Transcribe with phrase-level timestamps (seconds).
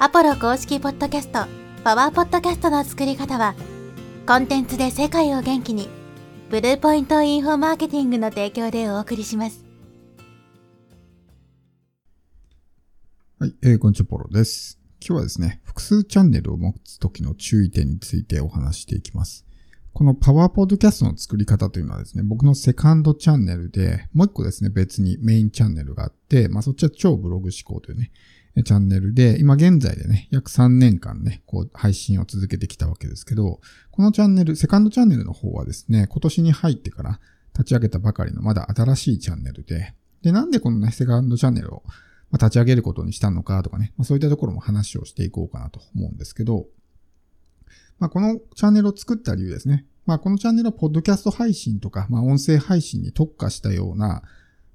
[0.00, 1.46] アポロ公式ポッドキャスト、
[1.84, 3.54] パワーポッドキャストの作り方は、
[4.26, 5.88] コンテンツで世界を元気に、
[6.50, 9.64] ブルーポイントインフォマーケティングの提供でお送りします。
[13.38, 14.80] はい、えー、こんにちは、ポロです。
[15.00, 19.46] 今日はですね、複数チャンネルを持つ時の注意点についてお話していきます。
[19.92, 28.10] このパワーポッドキャストの作り方というのはですね、僕のセカンドチャンネルで、もう一個ですね、別にメインチャンネルがあって、まあそっちは超ブログ思考というね、
[28.62, 37.20] チャンネルで、今現在でね、約3年間ね、こう配信を続けてきたわけですけど、このチャンネル、セカンドチャンネルの方はですね、今年に入ってから
[37.52, 41.82] 立ち上げたばかりのまだ新しいチャンネルで、で、なんでこのね、セカンドチャンネルを
[42.32, 46.66] 立ち上げることにしたのかとかね、まあ、そういったところも話をしていこうかなと思うんですけど、
[47.98, 49.86] まあ、このチャンネルを作った理由ですね。
[50.06, 54.22] まあ、このチャンネルはポッドキャスト配信とか、まあ、音声配信に特化したような、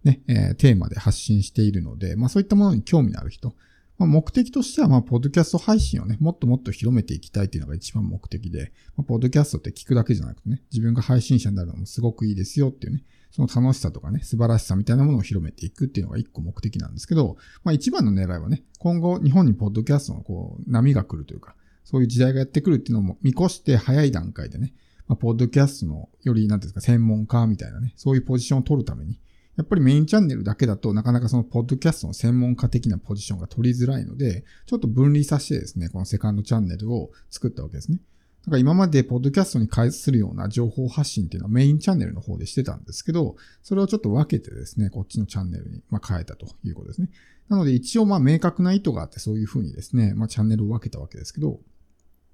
[0.04, 3.54] ね、えー、テーマで発信しているので、まあ、そういったものに興味のある人、
[4.00, 24.74] まあ、目的としては、まあ、ポッドキャスト配信をね、もっともっと広めていきたいっていうのが一番目的で、まあ、ポッドキャストって聞くだけじゃなくてね、自分が配信者になるのもすごくいいですよっていうね、その楽しさとかね、素晴らしさみたいなものを広めていくっていうのが一個目的なんですけど、まあ一番の狙いはね、今後日本にポッドキャストのこう、波が来るというか、そういう時代がやってくるっていうのも見越して早い段階でね、
[25.10, 29.20] まあ、ポッドキャストのより、なんていうんですか、専門家みたいなね、そういうポジションを取るために、
[29.60, 38.00] やっぱりメインチャンネルだけだとなかなかそのポッドキャストの専門家的なポジションが取りづらいので、ちょっと分離させてですね、このセカンドチャンネルを作ったわけですね。
[38.46, 47.10] だから今までポッドキャストに関するような情報発信っていうのはメインチャンネルの方でしてたんですけど、それをちょっと分けてですね、こっちのチャンネルに、ま変えたということですね。
[47.50, 51.60] なので一応まあ明確な意図があってそういうふうにですね、まあチャンネルを分けたわけですけど、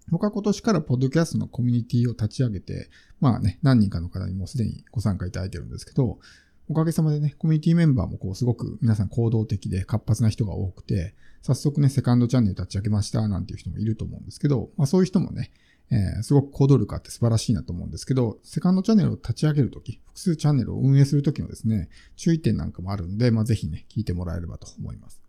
[0.10, 6.20] 僕は今年からポッドキャストのコミュニティを立ち上げて、まあね、何人かの方にもすでにご参加いただいてるんですけど、
[6.68, 15.52] おかげさまでね、コミュニティメンバーもこう、すごく皆さん行動的で活発な人が多くて、早速ね、セカンドチャンネル立ち上げましたなんていう人もいると思うんですけど、まあそういう人もね、
[15.92, 25.22] えー、すごく行動力あって素晴らしいなと思うんですけど、セカンドチャンネルを立ち上げるとき、複数チャンネルを運営するときのですね、注意点なんかもあるんで、まあぜひね、聞いてもらえればと思います。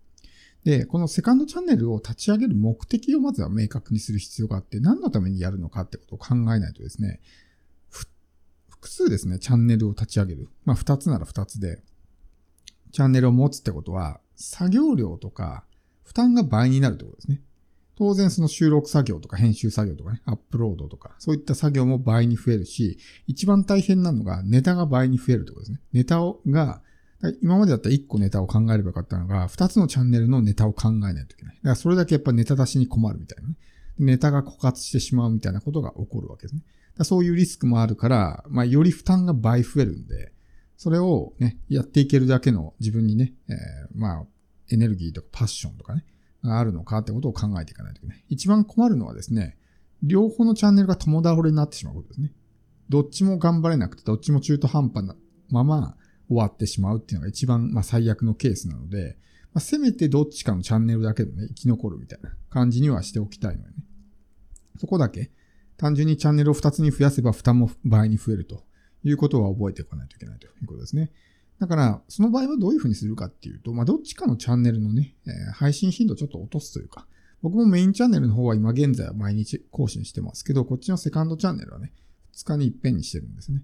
[0.64, 7.20] で、このセカンドチャンネルを立ち上げる目的をまずは明確にする必要があって、何のためにやるのかってことを考えないとですね、
[8.86, 10.48] 複数ですね、チャンネルを立ち上げる。
[10.64, 11.82] まあ、二つなら二つで、
[12.92, 15.64] チャンネルを持つってことは、作業量とか
[16.04, 17.42] 負担が倍になるってことですね。
[17.97, 25.80] 当然その収録作業とか編集作業とかね、アップロードとか、そういった作業も倍に増えるし、一番大変なのがネタが倍に増えるってことですね。
[25.92, 26.80] ネタをが、
[27.42, 31.56] 今までだったら1個ネタを考えればよかったのが、2つのチャンネルのネタを考えないといけない。
[31.56, 33.56] だからそれだけやっぱネタ出しに困るみたいなね。
[33.98, 36.62] ネタが枯渇してしまうみたいなことが起こるわけですね。
[37.04, 40.32] そういうリスクもあるから、まあ、より負担が倍増えるんで、
[40.76, 43.56] それをね、やっていけるだけの自分にね、えー、
[43.94, 44.26] まあ、
[44.70, 46.04] エネルギーとかパッションとかね、
[46.42, 48.24] があるのかってことを考えていかないといけない。
[48.28, 49.56] 一番困るのはですね、
[50.02, 52.32] 両方のチャンネルが共倒れになってしまうことですね。
[52.88, 55.16] どっちも頑張れなくて、どっちも中途半端な
[55.48, 55.96] まま
[56.28, 59.16] 終わってしまうっていうのが一番、まあ、最悪のケースなので、
[59.52, 63.74] まあ、せめてどっちかのチャンネルだけでもね、生き残るみたいな感じにはしておきたいのよね。
[64.78, 65.30] そこだけ、
[65.76, 68.64] 単純にチャンネルを2つに増やせば負担も倍に増えると
[69.04, 71.10] いうことは覚えておかないといけないということですね。
[71.59, 77.06] だから、その場合はどういうふうにするかっていうと、まあ、どっちかのチャンネルのね、え、配信頻度をちょっと落とすというか、
[77.42, 81.92] 僕もメインチャンネルの方は今現在は毎日更新してますけど、こっちのセカンドチャンネルはね、
[82.34, 83.62] 2日に一遍にしてるんですね。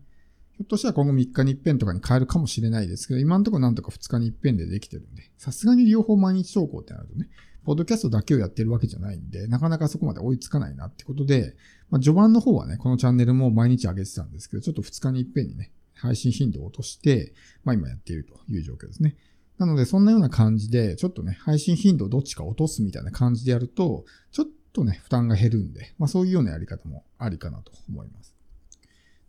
[0.52, 7.28] ひょっとしたら今後3日に一遍とかに変えるかもしれないですけど、今のところなんとか2日に一遍でできてるんで、さすがに両方毎日投稿ってなるとね、
[7.64, 11.54] ポッドキャストだけをやってるわけじゃないんで、なかなかそこまで追いつかないなってことで、
[11.92, 19.14] まあ、序盤の方はね、このチャンネルも毎日上げてたんですけど、ちょっと2日に一遍にね、配信頻度を落として、まあ今やっているという状況ですね。
[19.58, 28.34] なので、そんなような感じで、ちょっとね、配信頻度をどっちか落とすみたいな感じでやると、ちょっとね、負担が減るんで、まあそういうようなやり方もありかなと思います。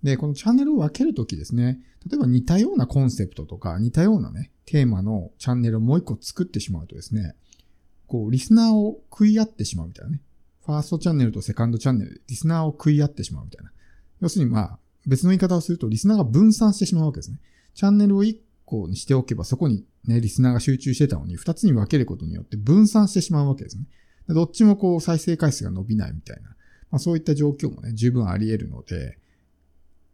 [0.01, 7.35] で、このチャンネルを分けるときですね、例えば似たようなコンセプトとか、似たようなね、テーマのチャンネルをもう一個作ってしまうとですね、
[8.07, 10.21] こう、リスナーを食い合ってしまうみたいなね。
[10.65, 13.71] ファーストチャンネルとセカンドチャンネルでリスナーを食い合ってしまうみたいな。
[14.21, 17.39] 要するにまあ、別の言い方をすると、リスナーが分散してしまうわけですね。
[17.74, 23.83] チャンネルを1個にしておけば、そこにね、リスナーが集中してたのに、2つに分けることによって分散してしまうわけですね。
[24.30, 26.50] どっちもこう、再生回数が伸びないみたいな。
[26.92, 29.18] まあそういった状況もね、十分あり得るので、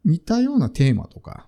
[0.05, 1.47] 似たようなテーマとか、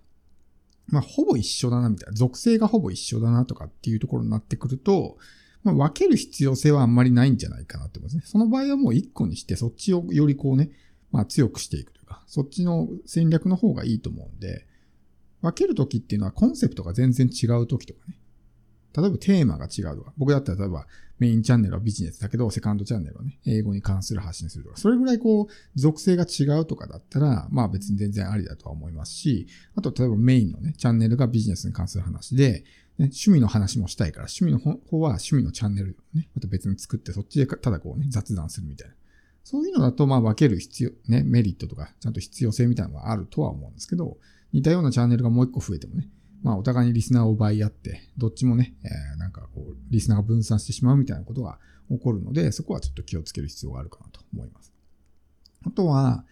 [0.88, 5.18] まあほぼ一緒だなみたいな、属性がほぼ一緒だなとかっていうところになってくると、
[5.63, 8.24] まあ、分ける必要性はあんまりないんじゃないかなって思いますね。
[8.25, 10.72] その場合はもう一個にして、そっちをよりこうね、
[11.12, 14.66] まあ強くしていくというか、そっちの戦略の方がいいと思うんで、
[15.42, 18.18] 分けるときっていうのはコンセプトが全然違うときとかね。
[18.96, 20.13] 例えばテーマが違うとか。
[20.18, 20.86] 僕だったら例えば
[21.18, 32.64] メインチャンネルはビジネスだけど、セカンドチャンネルはね、英語に関する発信するとか、それぐらいこう、属性が違うとかだったら、まあ別に全然ありだとは思いますし、あと例えばメインのね、チャンネルがビジネスに関する話で、
[33.06, 38.95] 趣味の話もしたいから、趣味の方は趣味のチャンネルをね、また別に作って、そっちでただこうね、雑談するみたいな。
[39.44, 44.18] そういうのだと、まあ分ける必要、ね、メリットとか、ちゃんと必要性みたいなのがあるとは思うんですけど、
[44.53, 46.09] 似たようなチャンネルがもう一個増えてもね、
[46.44, 51.59] まあお互いにリスナーを奪い合って、どっちもね、えー、なんかこう、リスナーが分散してしまうみたいなことが
[51.89, 54.71] 起こるので、そこはちょっと気をつける必要があるかなと思います。
[55.65, 56.25] あとは、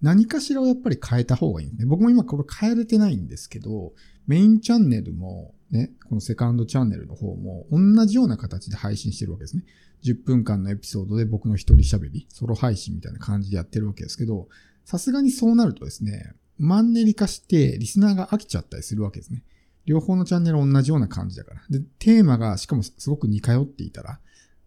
[0.00, 1.86] 何かしらをやっぱり変えた方がいいんですね。
[1.86, 3.92] 僕も今これ変えれてないんですけど、
[4.26, 9.64] メインチャンネルもね、このセカンドチャンネルの方も同じような形で配信してるわけですね。
[10.04, 14.48] 10分間のエピソードで僕の一人喋り、ソロ配信みたいな感じでやってるわけですけど、
[14.84, 19.44] さすがにそうなるとですね、マンネリ化してリスナーが飽きちゃったりするわけですね。
[19.84, 21.62] 両方のチャンネル同じような感じだから。
[21.70, 24.20] で、テーマがしかもすごく似通っていたら、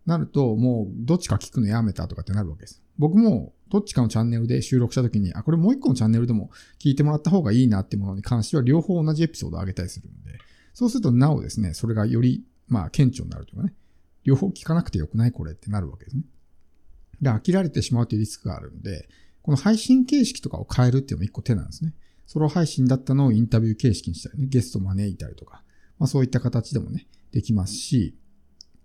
[0.05, 2.81] なるともうどっちか聞くのやめたとかってなるわけです。
[2.97, 6.49] 僕もどっちかのチャンネルで収録した時に、あ、これもう一個のチャンネルでも
[6.79, 10.39] 聞いてもらった方がいいなってものに関しては両方同じエピソードを上げたりするんで、
[10.81, 13.75] そうするとなおですね、それがより、まあ、顕著になるというかね、
[14.23, 16.23] 両方聞かなくてよくないこれってなるわけですね。
[17.21, 19.07] で、飽きられてしまうというリスクがあるんで、
[19.43, 21.93] この配信形式とかを変えるっていうのも一個手なんですね。
[22.25, 25.61] ソロ配信だったのをインタビュー形式にしたりね、ゲスト招いたりとか、
[25.99, 28.17] まあそういった形でもね、できますし、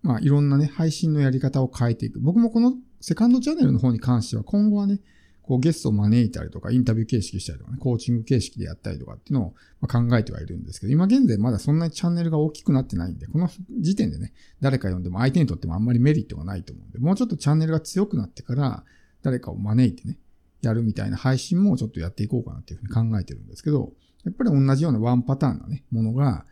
[0.03, 2.21] まあいろんなね、配信のやり方を変えていく。
[2.21, 5.01] 僕もこのセカンドチャンネルの方に関しては今後はね、
[5.47, 13.49] こうゲストを招いたりとか、インタビュー形式したりとかね、コーチング形式でやったりとかっていうのを考えてはいるんですけど、今現在まだそんなにチャンネルが大きくなってないんで、この
[13.81, 18.85] 時点でね、誰か呼んでも相手にとってもあんまりメリットがないと思うんで、もうちょっとチャンネルが強くなってから、
[19.23, 20.19] 誰かを招いてね、
[20.63, 23.93] やるみたいな配信もちょっとやっていこうかなっていうふうに考えてるんですけど、
[24.25, 26.45] やっぱり同じようなワンパターンなね、ものが、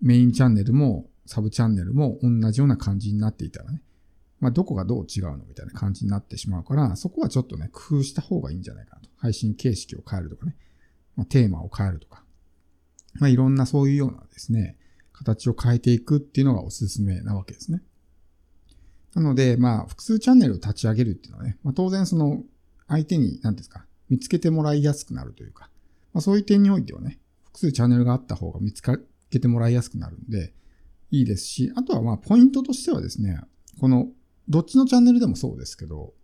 [0.00, 3.82] メインチャンネルもサブチャンネルも同じような感じになっていたらね、
[4.40, 9.10] まあ、どこがどう違うのみたいな感じになってしまうから、そこはちょっとね、工夫した方がいいんじゃないかなと。
[9.16, 10.56] 配信形式を変えるとかね、
[11.16, 12.22] まあ、テーマを変えるとか、
[13.14, 14.76] まあ、いろんなそういうようなですね、
[15.12, 17.82] 形を変えていくっていうのがおすすめなわけですね。
[19.14, 22.44] なので、まあ、複数チャンネルを立ち上げるっていうのはね、まあ、当然その、
[22.86, 25.70] 相手に、何ですか、見つけてもらいやすくなるというか、
[26.12, 30.54] まあ、そういう点においてはね、複数チャンネルがあった方が見つけてもらいやすくなるんで、
[31.10, 33.40] いいですし、あとはまあ、ポイントとしてはですね、
[33.80, 34.08] この
[34.48, 36.14] どっちのチャンネルでもそうですけど、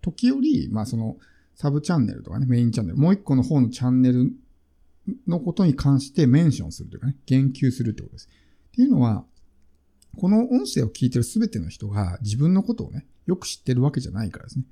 [0.00, 1.16] 時折、まあその、
[1.54, 4.32] サブチャンネルとかね、メインチャンネル、もう一個の方のチャンネル
[5.26, 8.28] のことに関してメンションするというかね、言及するってことです。
[8.68, 9.24] っていうのは、
[10.16, 14.64] この音声を聞いてるすべての人が自分のことをね、よく知ってるわけじゃないからですね。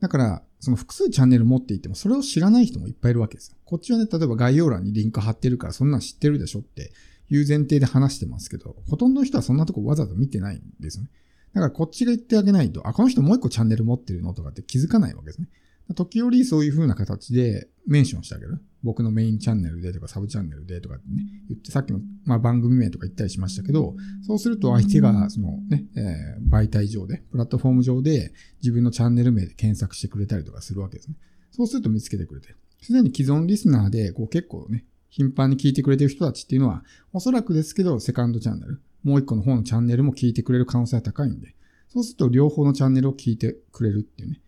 [0.00, 3.56] だから、その複数チャンネル持っていても、それを知らない人もいっぱいいるわけですよ。
[3.64, 6.92] こっちはね、例えば概要欄にリンク貼ってるから、そんなん知ってるでしょって
[7.30, 11.10] いう前提で話してますけど、ほとんどの人はそんなとこわざわざ見てないんですよね。
[11.56, 15.48] だからこっちが言ってあげないと、あ、この人もう一個チャンネル持ってるのとかって気づかないわけですね。
[15.94, 18.60] 時折そういう風な形でメンションしてあげる。
[18.82, 23.94] 僕のメインチャンネルでとかサブチャンネルでとかってね、言ってさっきの、まあ、番組名とか言ったりしましたけど、
[24.26, 31.16] そうすると相手がそのね、えー、媒体上で、プラットフォーム上で自分のチャンネル名で検索してくれたりとかするわけですね。
[31.52, 32.54] そうすると見つけてくれて。
[32.82, 41.54] すでに既存リスナーでこう結構ね、頻繁に聞いてくれてる人たちっていうのは、おそらくですけど、セカンドチャンネル、もう一個の方のチャンネルも聞いてくれる可能性が高いんで、
[41.88, 44.40] そうすると両方のチャンネルを聞いてくれるっていうね。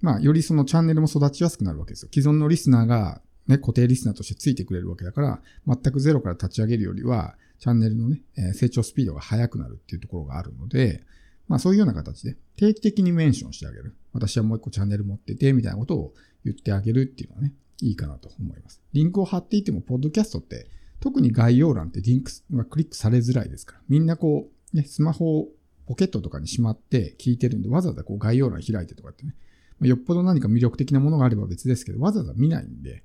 [0.00, 2.08] まあ、よりそのチャンネルも育ちやすくなるわけですよ。
[2.12, 8.22] 既存のリスナーがね、固定リスナーとしてついてくれるわけだから、全くゼロから立ち上げるよりは、チャンネルのね、
[8.54, 11.04] 成長スピードが速くなるっていうところがあるので、
[11.48, 13.94] まあそういうような形で定期的にメンションしてあげる。
[14.12, 18.80] 私はもう一個チャンネル持ってて、みたいなことを言ってあげるっていうのはね、いいかなと思います。
[18.92, 20.68] リンクを貼っていても、ポッドキャストって
[21.02, 25.48] 特に概要欄ってリンクがクリックされづらいですから、みんなこう、ね、スマホを
[25.86, 29.34] ポケットとかにしまって聞いてるんで、わざわざこう概要欄開いてとかってね、
[29.80, 33.04] よっぽど何か魅力的なものがあれば別ですけど、わざわざ見ないんで、だか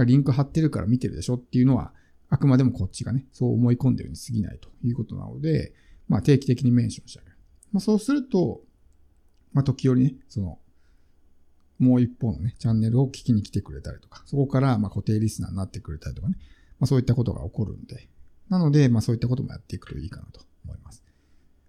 [0.00, 1.92] らリンク貼ってるから見てるでしょっていうのは、
[2.28, 5.72] あくまでもこっちがね、そう思い込んでるに過ぎないということなので、
[6.08, 7.36] まあ定期的にメンションしてあげる。
[7.70, 8.62] まあそうすると、
[9.52, 10.58] まあ時折ね、その、
[11.78, 16.36] もう一方のね、チャンネルを聞きに来てくれたりとか、そこからま固定リスナーになってくれたりとかね、
[16.78, 18.08] まあそういったことが起こるんで、
[18.48, 21.02] なので、まあそういったこともやっていくといいかなと思います。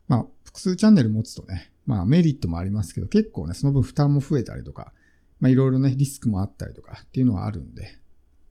[0.07, 4.93] まあ複数チャンネル持つとね、まあメリットもありますけど、結構ね、その分負担も増えたりとか、
[5.39, 7.97] まあいろいろね、リスクもあったりとかっていうのはあるんで、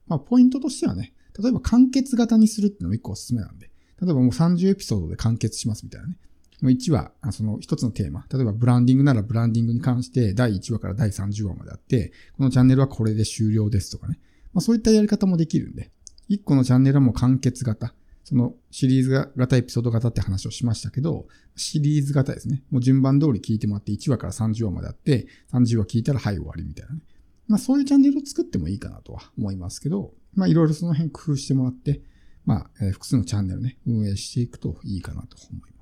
[0.06, 3.70] まあポイントとしてはね、例えば完結型にするっていうのも一個おすすめなんで、
[4.00, 6.16] 例えばもう30エピソードで完結しますみたいなね。
[6.62, 8.26] もう1話、その一つのテーマ。
[8.32, 14.18] 例えばブランディングならブランディングに関して第1話から第30話まであって、このチャンネルはこれで終了ですとかね。
[14.54, 15.90] まあそういったやり方もできるんで、
[16.28, 17.94] 一個のチャンネルはもう完結型。
[18.24, 22.64] そのシリーズ型、エピソード型って話をしましたけど、シリーズ型ですね。
[22.70, 27.00] もう順番通り聞いてもらって1話から30話まであって、30話聞いたらはい終わりみたいなね。
[27.46, 32.02] まあそういうチャンネルを作ってもいいかなとは思いますけど、まあいろいろその辺工夫してもらって、
[32.44, 35.75] まあ、複数のチャンネルね、運営していくといいかなと思います。